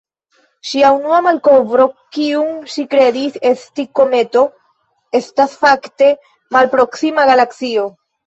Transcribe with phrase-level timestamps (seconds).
[0.67, 1.83] Ŝia unua malkovro,
[2.17, 4.43] kiun ŝi kredis esti kometo,
[5.21, 6.11] estas fakte
[6.57, 7.85] malproksima galaksio.